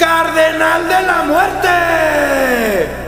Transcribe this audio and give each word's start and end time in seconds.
Cardenal 0.00 0.88
de 0.88 1.02
la 1.02 1.22
Muerte. 1.24 1.68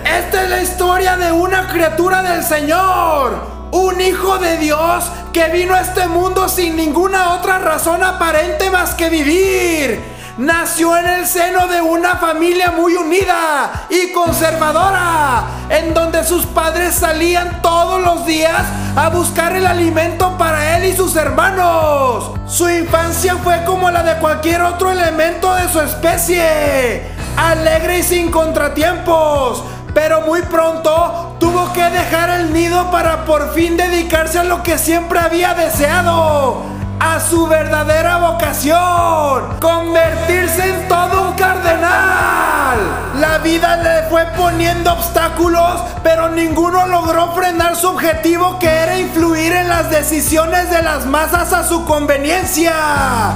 Esta 0.05 0.43
es 0.43 0.51
la 0.51 0.61
historia 0.61 1.17
de 1.17 1.33
una 1.33 1.67
criatura 1.67 2.23
del 2.23 2.45
Señor. 2.45 3.71
Un 3.71 3.99
hijo 3.99 4.37
de 4.37 4.59
Dios 4.59 5.11
que 5.33 5.49
vino 5.49 5.73
a 5.73 5.81
este 5.81 6.07
mundo 6.07 6.51
sin 6.51 6.77
ninguna 6.77 7.33
otra 7.33 7.59
razón 7.61 8.05
aparente 8.05 8.69
más 8.69 8.95
que 8.95 9.09
vivir 9.09 10.13
nació 10.37 10.97
en 10.97 11.07
el 11.07 11.27
seno 11.27 11.67
de 11.67 11.81
una 11.81 12.17
familia 12.17 12.71
muy 12.71 12.95
unida 12.95 13.87
y 13.91 14.13
conservadora, 14.13 15.45
en 15.69 15.93
donde 15.93 16.02
sus 16.33 16.47
padres 16.47 16.95
salían 16.95 17.61
todos 17.61 18.01
los 18.01 18.25
días 18.25 18.63
a 18.97 19.11
buscar 19.11 19.55
el 19.55 19.67
alimento 19.67 20.39
para 20.39 20.79
él 20.79 20.87
y 20.87 20.97
sus 20.97 21.15
hermanos. 21.15 22.31
Su 22.47 22.71
infancia 22.71 23.37
fue 23.37 23.63
como 23.67 23.91
la 23.91 24.03
de 24.03 24.19
cualquier 24.19 24.63
otro 24.63 24.91
elemento 24.91 25.55
de 25.55 25.69
su 25.69 25.79
especie, 25.83 27.03
alegre 27.37 27.99
y 27.99 28.03
sin 28.03 28.31
contratiempos, 28.31 29.63
pero 29.93 30.23
muy 30.23 30.41
pronto 30.41 31.37
tuvo 31.39 31.71
que 31.75 31.85
dejar 31.91 32.31
el 32.31 32.55
nido 32.55 32.91
para 32.91 33.27
por 33.27 33.53
fin 33.53 33.77
dedicarse 33.77 34.39
a 34.39 34.45
lo 34.45 34.63
que 34.63 34.79
siempre 34.79 35.19
había 35.19 35.53
deseado 35.53 36.63
a 37.05 37.19
su 37.19 37.49
verdadera 37.49 38.19
vocación, 38.19 39.59
convertirse 39.61 40.69
en 40.69 40.87
todo 40.87 41.31
un 41.31 41.33
cardenal. 41.33 42.79
La 43.19 43.39
vida 43.39 43.77
le 43.77 44.09
fue 44.09 44.25
poniendo 44.37 44.93
obstáculos, 44.93 45.83
pero 46.05 46.29
ninguno 46.29 46.87
logró 46.87 47.33
frenar 47.35 47.75
su 47.75 47.89
objetivo 47.89 48.57
que 48.61 48.69
era 48.69 49.01
influir 49.01 49.53
en 49.53 49.69
las 49.69 49.91
decisiones 49.91 50.71
de 50.71 50.81
las 50.81 51.05
masas 51.05 51.53
a 51.53 51.65
su 51.65 51.85
conveniencia. 51.85 52.73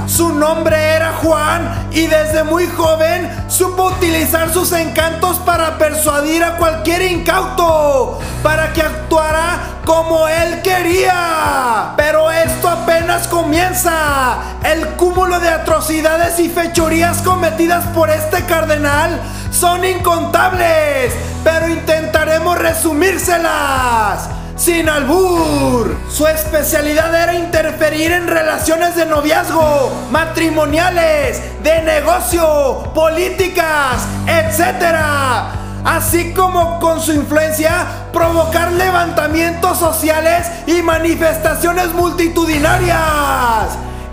Su 0.07 0.33
nombre 0.33 0.77
era 0.77 1.11
Juan 1.21 1.89
y 1.91 2.07
desde 2.07 2.45
muy 2.45 2.67
joven 2.67 3.29
supo 3.49 3.91
utilizar 4.17 4.51
sus 4.51 4.71
encantos 4.71 5.37
para 5.37 5.77
persuadir 5.77 6.43
a 6.43 6.57
cualquier 6.57 7.03
incauto, 7.03 8.17
para 8.41 8.73
que 8.73 8.81
actuara 8.81 9.59
como 9.85 10.27
él 10.27 10.59
quería. 10.63 11.93
Pero 11.95 12.31
esto 12.31 12.67
apenas 12.67 13.27
comienza. 13.27 14.37
El 14.63 14.87
cúmulo 14.95 15.39
de 15.39 15.49
atrocidades 15.49 16.39
y 16.39 16.49
fechorías 16.49 17.21
cometidas 17.21 17.85
por 17.93 18.09
este 18.09 18.43
cardenal 18.45 19.21
son 19.51 19.85
incontables, 19.85 21.13
pero 21.43 21.69
intentaremos 21.69 22.57
resumírselas. 22.57 24.36
Sin 24.67 24.89
albur. 24.89 25.95
Su 26.09 26.27
especialidad 26.27 27.15
era 27.15 27.35
interferir 27.35 28.11
en 28.11 28.27
relaciones 28.27 28.97
de 28.97 29.05
noviazgo, 29.05 29.93
matrimoniales, 30.11 31.41
de 31.63 31.83
negocio, 31.83 32.91
políticas, 32.93 34.05
etcétera 34.27 35.53
así 35.85 36.33
como 36.33 36.81
con 36.81 36.99
su 36.99 37.13
influencia 37.13 37.87
provocar 38.11 38.73
levantamientos 38.73 39.77
sociales 39.77 40.45
y 40.65 40.81
manifestaciones 40.81 41.93
multitudinarias. 41.93 43.69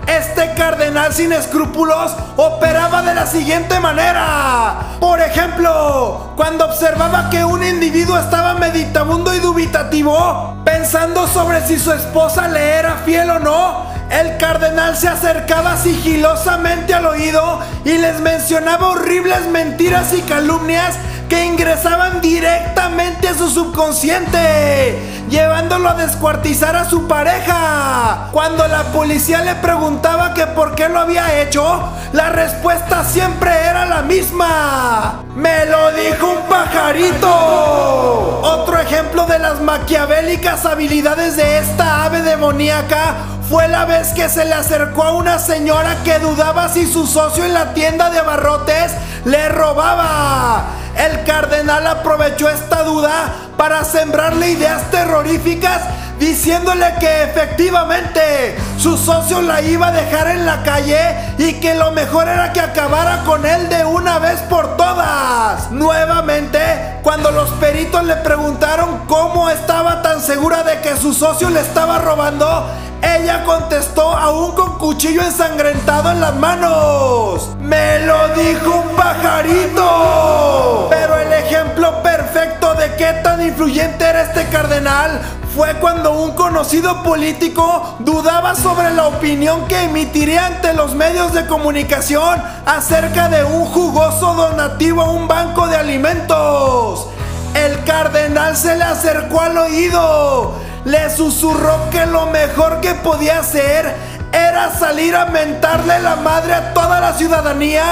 Este 0.07 0.53
cardenal 0.53 1.13
sin 1.13 1.33
escrúpulos 1.33 2.15
operaba 2.35 3.01
de 3.01 3.15
la 3.15 3.25
siguiente 3.25 3.79
manera. 3.79 4.97
Por 4.99 5.19
ejemplo, 5.19 6.33
cuando 6.35 6.65
observaba 6.65 7.29
que 7.29 7.43
un 7.43 7.63
individuo 7.63 8.17
estaba 8.17 8.53
meditabundo 8.53 9.33
y 9.33 9.39
dubitativo, 9.39 10.57
pensando 10.63 11.27
sobre 11.27 11.65
si 11.65 11.79
su 11.79 11.91
esposa 11.91 12.47
le 12.47 12.75
era 12.75 12.97
fiel 13.03 13.31
o 13.31 13.39
no, 13.39 13.85
el 14.11 14.37
cardenal 14.37 14.95
se 14.95 15.07
acercaba 15.07 15.77
sigilosamente 15.77 16.93
al 16.93 17.07
oído 17.07 17.59
y 17.83 17.97
les 17.97 18.19
mencionaba 18.21 18.89
horribles 18.89 19.47
mentiras 19.47 20.13
y 20.13 20.21
calumnias 20.21 20.95
que 21.29 21.45
ingresaban 21.45 22.21
directamente 22.21 23.29
a 23.29 23.33
su 23.33 23.49
subconsciente, 23.49 24.99
llevándolo 25.29 25.89
a 25.89 25.93
descuartizar 25.95 26.75
a 26.75 26.89
su 26.89 27.07
pareja. 27.07 28.29
Cuando 28.31 28.67
la 28.67 28.83
policía 28.85 29.41
le 29.41 29.55
preguntaba 29.55 30.33
que 30.33 30.45
por 30.47 30.75
qué 30.75 30.89
lo 30.89 30.99
había 30.99 31.41
hecho, 31.41 31.83
la 32.13 32.29
respuesta 32.29 33.03
siempre 33.03 33.51
era 33.51 33.85
la 33.85 34.01
misma. 34.01 35.23
Me 35.35 35.65
lo 35.65 35.91
dijo 35.91 36.29
un 36.29 36.43
pajarito. 36.49 38.41
Otro 38.43 38.79
ejemplo 38.79 39.25
de 39.25 39.39
las 39.39 39.61
maquiavélicas 39.61 40.65
habilidades 40.65 41.35
de 41.35 41.59
esta 41.59 42.05
ave 42.05 42.21
demoníaca 42.21 43.15
fue 43.49 43.67
la 43.67 43.85
vez 43.85 44.13
que 44.13 44.27
se 44.29 44.45
le 44.45 44.53
acercó 44.53 45.03
a 45.03 45.11
una 45.13 45.39
señora 45.39 45.97
que 46.03 46.19
dudaba 46.19 46.69
si 46.69 46.85
su 46.85 47.05
socio 47.05 47.45
en 47.45 47.53
la 47.53 47.73
tienda 47.73 48.09
de 48.09 48.21
barrotes 48.21 48.91
le 49.23 49.49
robaba. 49.49 50.65
El 50.97 51.23
cardenal 51.23 51.85
aprovechó 51.87 52.49
esta 52.49 52.83
duda 52.83 53.33
para 53.57 53.83
sembrarle 53.83 54.51
ideas 54.51 54.89
terroríficas 54.91 55.81
diciéndole 56.19 56.93
que 56.99 57.23
efectivamente 57.23 58.55
su 58.77 58.97
socio 58.97 59.41
la 59.41 59.61
iba 59.61 59.87
a 59.87 59.91
dejar 59.91 60.27
en 60.27 60.45
la 60.45 60.63
calle 60.63 60.99
y 61.37 61.53
que 61.59 61.75
lo 61.75 61.91
mejor 61.91 62.27
era 62.27 62.53
que 62.53 62.61
acabara 62.61 63.23
con 63.25 63.45
él 63.45 63.67
de 63.69 63.85
una 63.85 64.19
vez 64.19 64.39
por 64.49 64.77
todas. 64.77 65.71
Nuevamente, 65.71 66.59
cuando 67.03 67.31
los 67.31 67.49
peritos 67.51 68.03
le 68.03 68.15
preguntaron 68.17 69.05
cómo 69.07 69.49
estaba 69.49 70.01
tan 70.01 70.21
segura 70.21 70.63
de 70.63 70.79
que 70.81 70.95
su 70.95 71.13
socio 71.13 71.49
le 71.49 71.59
estaba 71.59 71.99
robando, 71.99 72.69
ella 73.01 73.43
contestó 73.43 74.11
aún 74.11 74.53
con 74.53 74.77
cuchillo 74.77 75.21
ensangrentado 75.21 76.11
en 76.11 76.21
las 76.21 76.35
manos. 76.35 77.49
Me 77.59 77.99
lo 78.05 78.29
dijo 78.29 78.83
un 78.87 78.95
pajarito. 78.95 80.87
Pero 80.89 81.17
el 81.17 81.33
ejemplo 81.33 82.01
perfecto 82.01 82.73
de 82.75 82.95
qué 82.95 83.13
tan 83.23 83.41
influyente 83.41 84.03
era 84.05 84.23
este 84.23 84.45
cardenal 84.49 85.21
fue 85.55 85.73
cuando 85.75 86.11
un 86.11 86.33
conocido 86.33 87.01
político 87.01 87.95
dudaba 87.99 88.55
sobre 88.55 88.91
la 88.91 89.07
opinión 89.07 89.65
que 89.67 89.83
emitiría 89.83 90.47
ante 90.47 90.73
los 90.73 90.93
medios 90.95 91.33
de 91.33 91.47
comunicación 91.47 92.43
acerca 92.65 93.29
de 93.29 93.45
un 93.45 93.63
jugoso 93.63 94.33
donativo 94.33 95.01
a 95.01 95.11
un 95.11 95.29
banco 95.29 95.67
de 95.67 95.77
alimentos. 95.77 97.07
El 97.53 97.85
cardenal 97.85 98.57
se 98.57 98.75
le 98.75 98.83
acercó 98.83 99.39
al 99.39 99.57
oído, 99.57 100.55
le 100.85 101.09
susurró 101.09 101.89
que 101.89 102.05
lo 102.05 102.27
mejor 102.27 102.79
que 102.79 102.93
podía 102.93 103.39
hacer 103.39 103.93
era 104.31 104.71
salir 104.71 105.15
a 105.15 105.25
mentarle 105.25 105.99
la 105.99 106.15
madre 106.17 106.53
a 106.53 106.73
toda 106.73 106.99
la 107.01 107.13
ciudadanía 107.13 107.83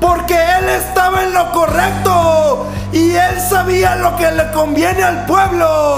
porque 0.00 0.34
él 0.34 0.68
estaba 0.68 1.24
en 1.24 1.34
lo 1.34 1.52
correcto 1.52 2.66
y 2.92 3.10
él 3.10 3.40
sabía 3.40 3.96
lo 3.96 4.16
que 4.16 4.30
le 4.30 4.50
conviene 4.52 5.02
al 5.02 5.26
pueblo. 5.26 5.97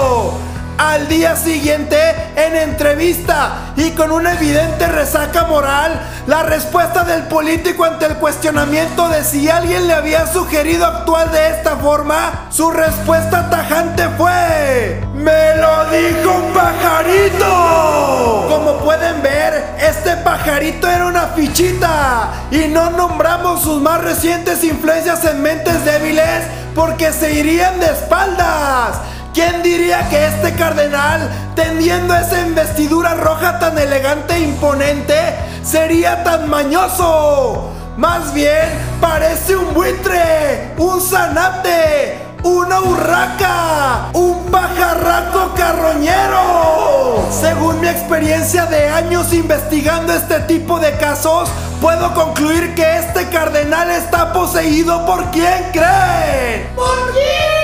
Al 0.81 1.07
día 1.07 1.35
siguiente, 1.35 1.95
en 2.35 2.55
entrevista 2.55 3.71
y 3.75 3.91
con 3.91 4.11
una 4.11 4.33
evidente 4.33 4.87
resaca 4.87 5.43
moral, 5.43 6.01
la 6.25 6.41
respuesta 6.41 7.03
del 7.03 7.27
político 7.27 7.85
ante 7.85 8.07
el 8.07 8.15
cuestionamiento 8.15 9.07
de 9.07 9.23
si 9.23 9.47
alguien 9.47 9.85
le 9.85 9.93
había 9.93 10.25
sugerido 10.25 10.87
actuar 10.87 11.29
de 11.29 11.49
esta 11.49 11.75
forma, 11.75 12.47
su 12.49 12.71
respuesta 12.71 13.47
tajante 13.51 14.09
fue: 14.17 15.05
¡Me 15.13 15.55
lo 15.57 15.85
dijo 15.91 16.31
un 16.47 16.51
pajarito! 16.51 18.47
Como 18.49 18.79
pueden 18.79 19.21
ver, 19.21 19.75
este 19.77 20.17
pajarito 20.17 20.89
era 20.89 21.05
una 21.05 21.27
fichita 21.27 22.47
y 22.49 22.67
no 22.67 22.89
nombramos 22.89 23.61
sus 23.61 23.79
más 23.79 24.01
recientes 24.01 24.63
influencias 24.63 25.23
en 25.25 25.43
mentes 25.43 25.85
débiles 25.85 26.41
porque 26.73 27.13
se 27.13 27.33
irían 27.33 27.79
de 27.79 27.85
espaldas. 27.85 29.10
¿Quién 29.33 29.63
diría 29.63 30.09
que 30.09 30.25
este 30.25 30.53
cardenal, 30.55 31.29
teniendo 31.55 32.13
esa 32.13 32.41
investidura 32.41 33.13
roja 33.13 33.59
tan 33.59 33.77
elegante 33.77 34.35
e 34.35 34.41
imponente, 34.41 35.15
sería 35.63 36.21
tan 36.23 36.49
mañoso? 36.49 37.71
Más 37.95 38.33
bien, 38.33 38.67
parece 38.99 39.55
un 39.55 39.73
buitre, 39.73 40.73
un 40.77 40.99
zanate, 40.99 42.19
una 42.43 42.81
urraca, 42.81 44.09
un 44.13 44.51
pajarraco 44.51 45.53
carroñero. 45.55 47.25
Según 47.31 47.79
mi 47.79 47.87
experiencia 47.87 48.65
de 48.65 48.89
años 48.89 49.31
investigando 49.31 50.11
este 50.13 50.41
tipo 50.41 50.77
de 50.79 50.91
casos, 50.97 51.49
puedo 51.79 52.13
concluir 52.13 52.75
que 52.75 52.97
este 52.97 53.29
cardenal 53.29 53.91
está 53.91 54.33
poseído 54.33 55.05
por 55.05 55.31
quien 55.31 55.69
cree. 55.71 56.69
¿Por 56.75 57.13
quién? 57.13 57.60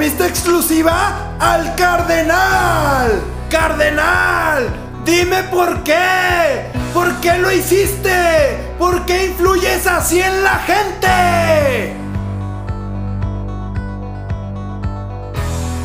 entrevista 0.00 0.26
exclusiva 0.28 1.36
al 1.38 1.74
cardenal. 1.76 3.20
Cardenal, 3.50 4.70
dime 5.04 5.42
por 5.44 5.82
qué. 5.82 6.70
¿Por 6.94 7.20
qué 7.20 7.36
lo 7.36 7.52
hiciste? 7.52 8.74
¿Por 8.78 9.04
qué 9.04 9.26
influyes 9.26 9.86
así 9.86 10.18
en 10.18 10.42
la 10.42 10.58
gente? 10.60 11.96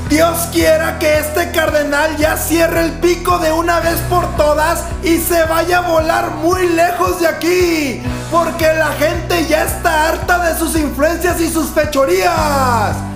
Dios 0.07 0.47
quiera 0.53 0.97
que 0.97 1.19
este 1.19 1.51
cardenal 1.51 2.15
ya 2.15 2.37
cierre 2.37 2.85
el 2.85 2.91
pico 2.99 3.39
de 3.39 3.51
una 3.51 3.81
vez 3.81 3.99
por 4.09 4.25
todas 4.37 4.85
y 5.03 5.17
se 5.17 5.43
vaya 5.43 5.79
a 5.79 5.89
volar 5.89 6.31
muy 6.35 6.69
lejos 6.69 7.19
de 7.19 7.27
aquí, 7.27 8.01
porque 8.31 8.73
la 8.75 8.93
gente 8.93 9.45
ya 9.47 9.65
está 9.65 10.07
harta 10.07 10.39
de 10.39 10.57
sus 10.57 10.77
influencias 10.77 11.41
y 11.41 11.49
sus 11.49 11.71
fechorías 11.71 13.14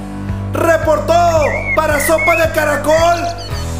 reportó 0.54 1.46
para 1.76 2.00
Sopa 2.06 2.36
de 2.36 2.52
Caracol 2.52 3.28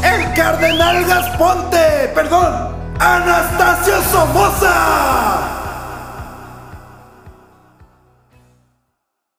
el 0.02 0.32
Cardenal 0.34 1.04
Gasponte, 1.04 2.10
perdón, 2.14 2.74
Anastasio 2.98 3.94
Somoza. 4.10 5.59